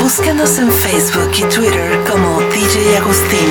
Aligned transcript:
Búscanos 0.00 0.58
en 0.58 0.70
Facebook 0.70 1.30
y 1.36 1.42
Twitter 1.52 2.04
como 2.08 2.40
DJ 2.50 2.98
Agustín. 2.98 3.50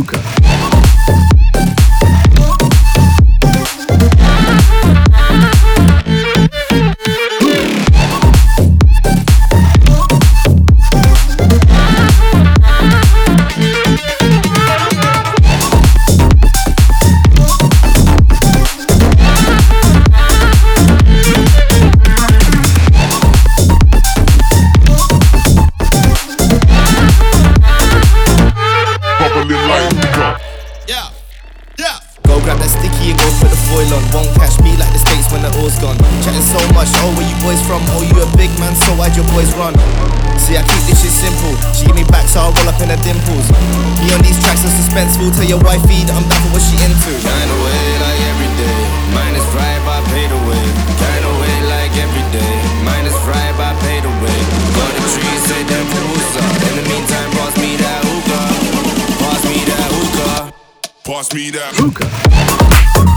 Luca. 0.00 0.39
Me 61.34 61.50
that. 61.50 63.09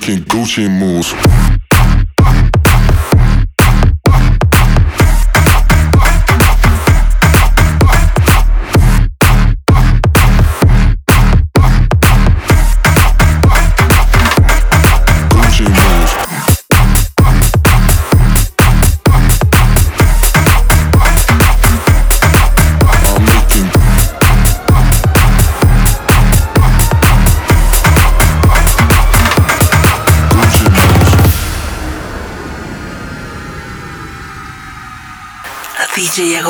making 0.00 0.24
Gucci 0.24 0.68
moves. 0.68 1.59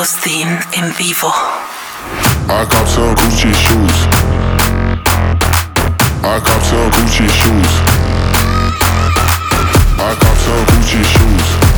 Agustin 0.00 0.48
en 0.70 0.94
vivo. 0.94 1.30
I 2.48 2.64
got 2.64 2.88
some 2.88 3.14
Gucci 3.14 3.52
shoes. 3.52 4.06
I 6.22 6.40
got 6.40 6.62
some 6.64 6.90
Gucci 6.90 7.28
shoes. 7.28 7.72
I 9.98 10.16
got 10.18 10.36
some 10.38 10.64
Gucci 10.64 11.04
shoes. 11.04 11.69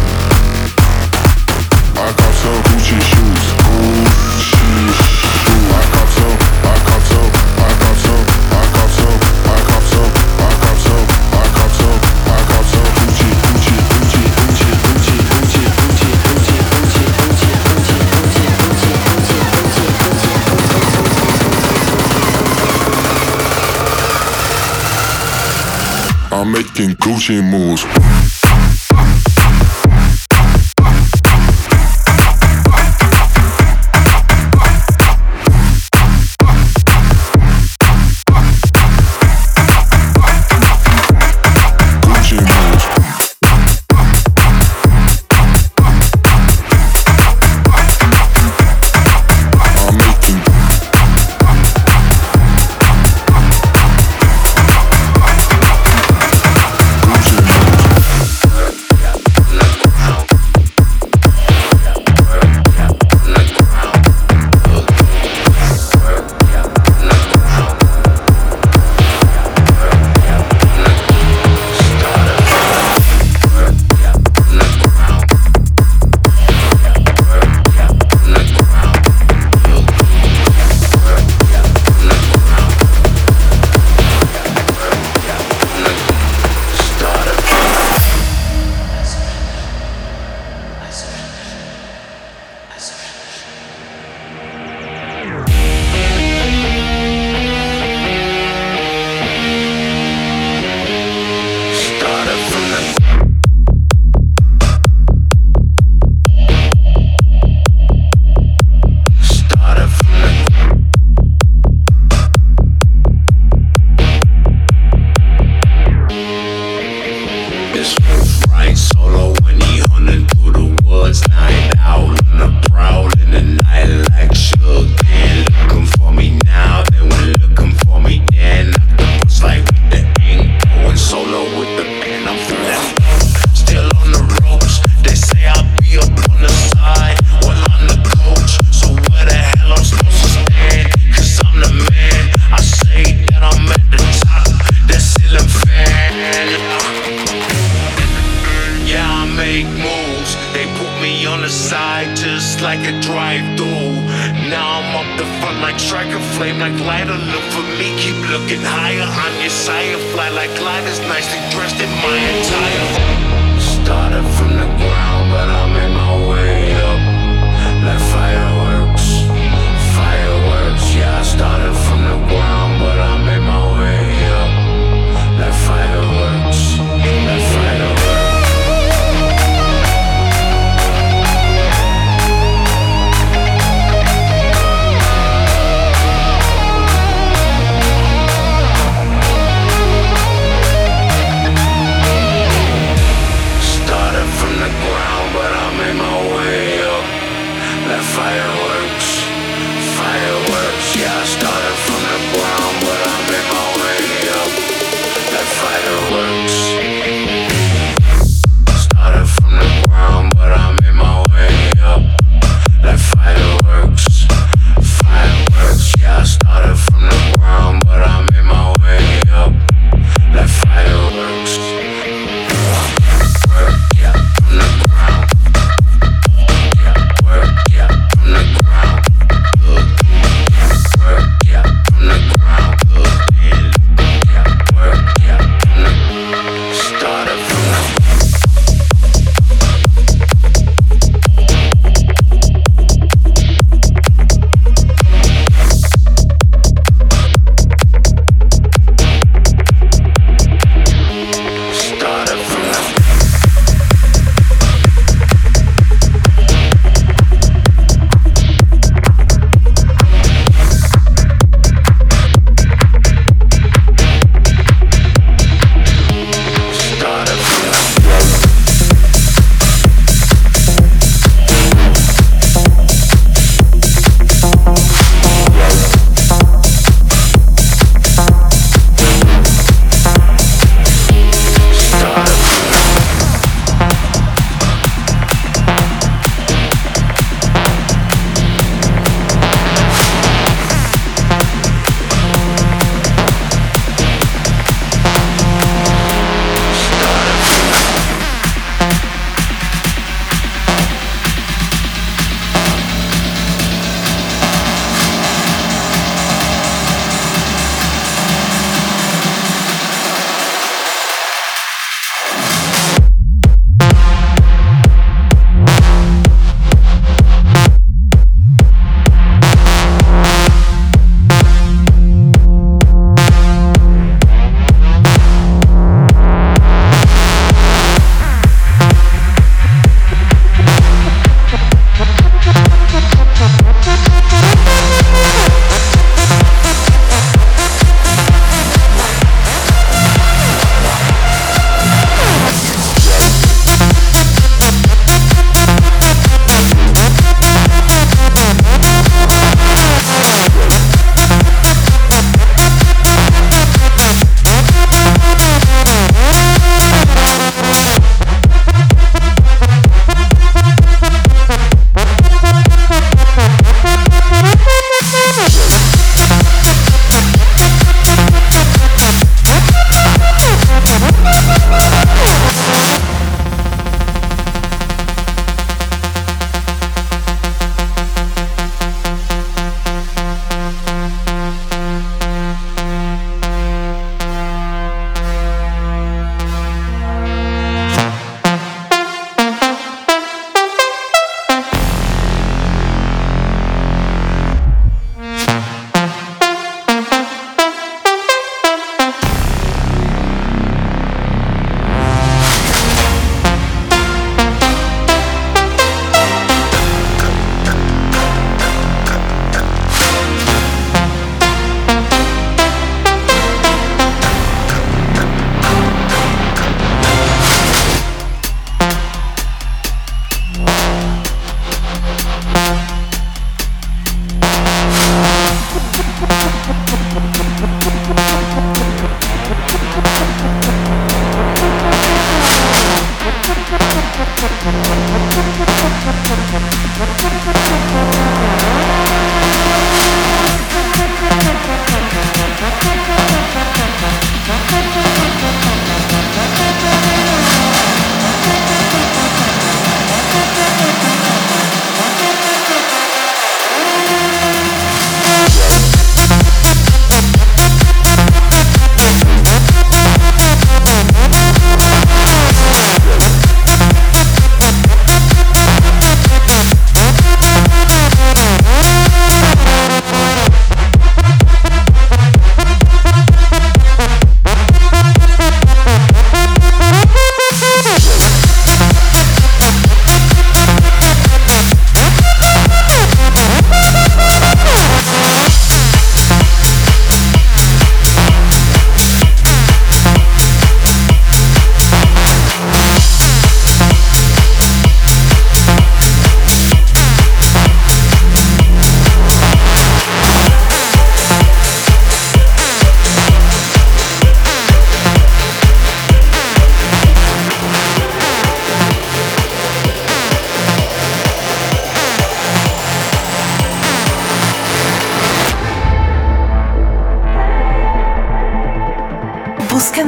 making 26.82 26.96
Gucci 26.96 27.42
moves. 27.42 28.21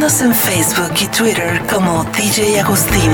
En 0.04 0.34
Facebook 0.34 0.92
y 1.00 1.06
Twitter 1.06 1.62
como 1.66 2.04
DJ 2.04 2.60
Agustín. 2.60 3.10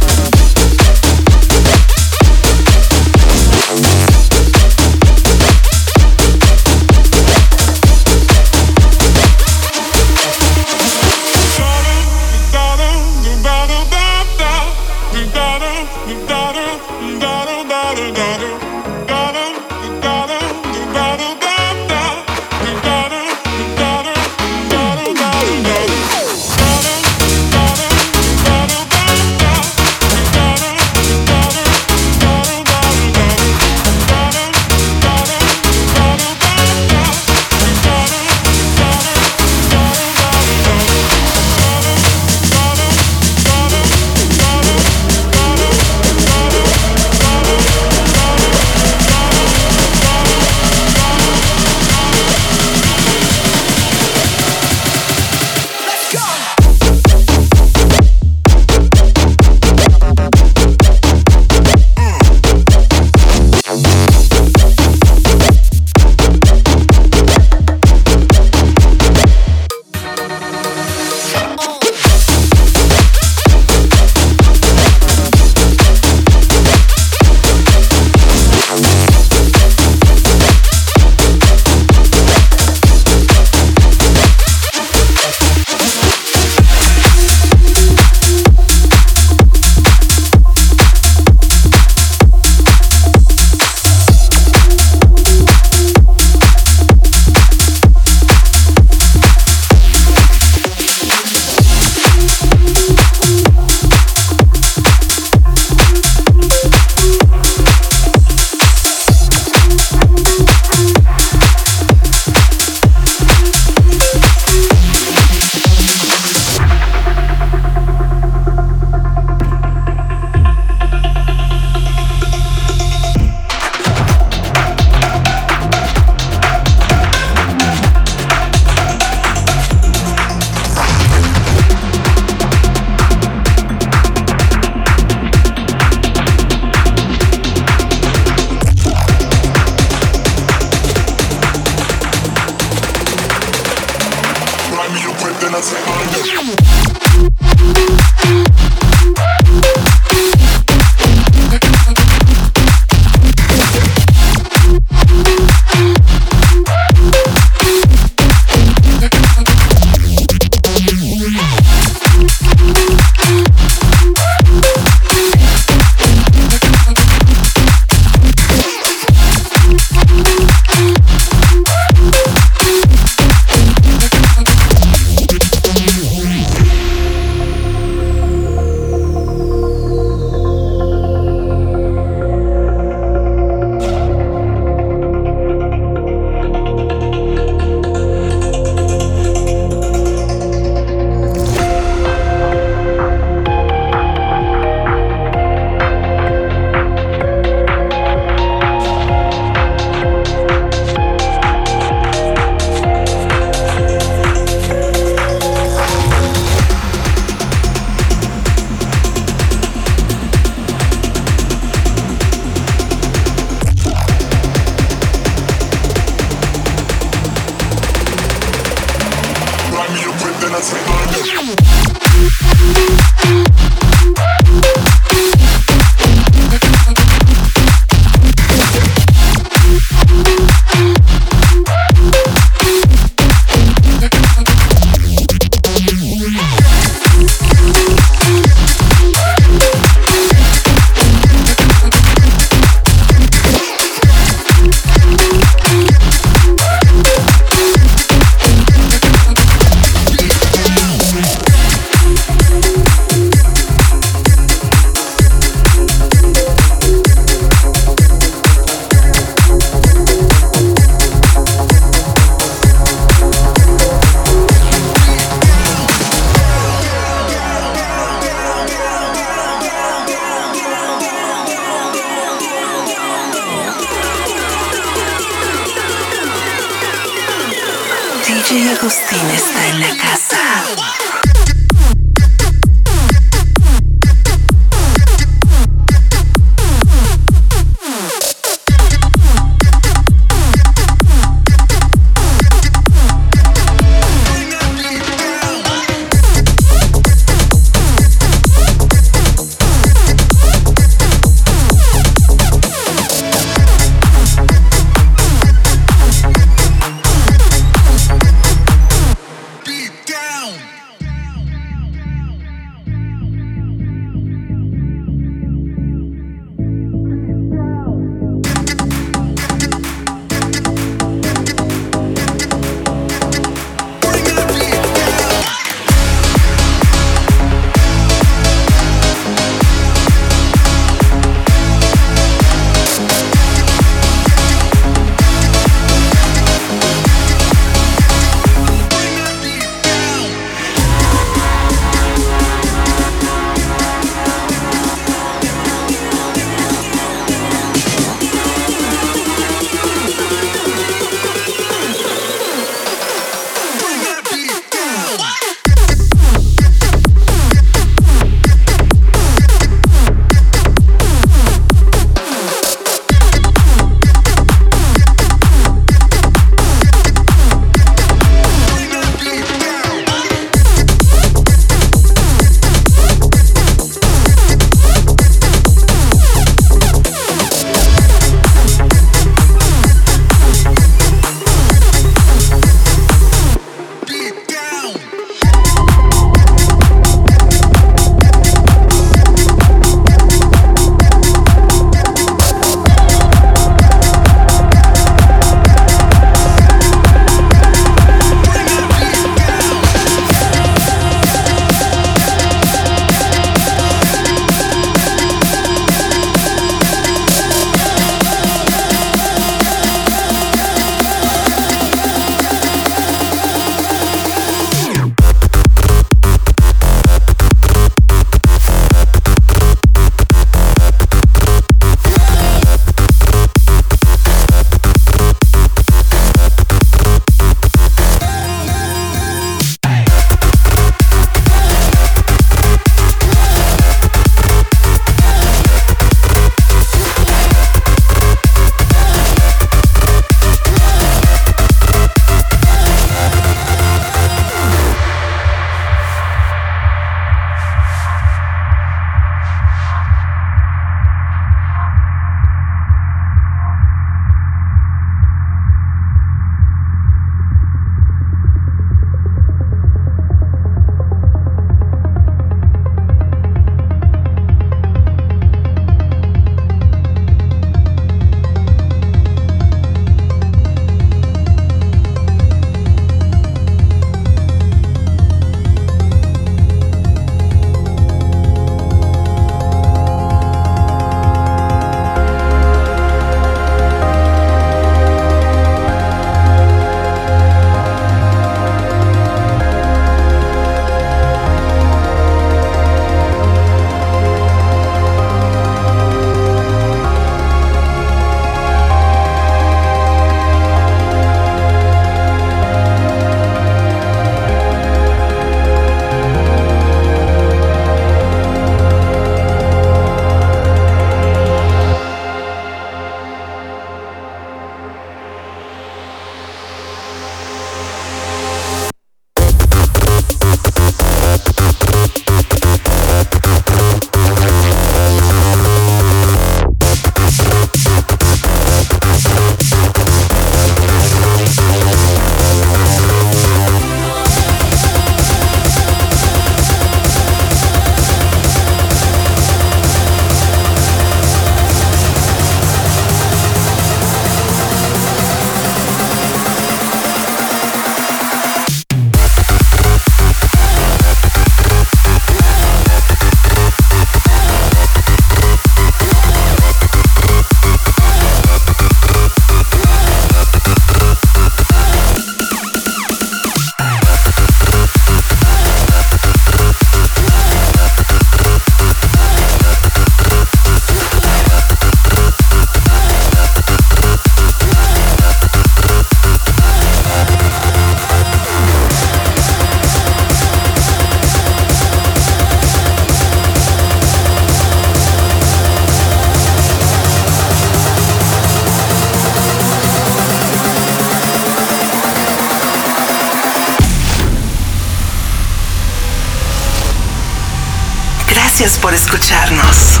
Gracias 598.60 598.80
por 598.80 598.92
escucharnos. 598.92 600.00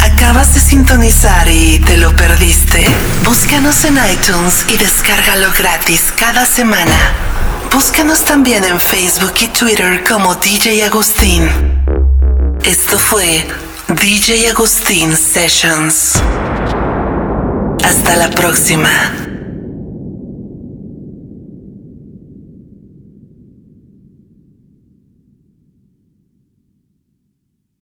¿Acabas 0.00 0.52
de 0.52 0.60
sintonizar 0.60 1.48
y 1.48 1.78
te 1.78 1.96
lo 1.96 2.14
perdiste? 2.14 2.84
Búscanos 3.24 3.86
en 3.86 3.98
iTunes 4.12 4.66
y 4.68 4.76
descárgalo 4.76 5.50
gratis 5.56 6.12
cada 6.14 6.44
semana. 6.44 6.92
Búscanos 7.72 8.22
también 8.22 8.64
en 8.64 8.78
Facebook 8.78 9.32
y 9.40 9.46
Twitter 9.46 10.04
como 10.06 10.34
DJ 10.34 10.84
Agustín. 10.84 11.48
Esto 12.64 12.98
fue 12.98 13.46
DJ 13.88 14.50
Agustín 14.50 15.16
Sessions. 15.16 16.20
Hasta 17.82 18.16
la 18.16 18.28
próxima. 18.28 18.90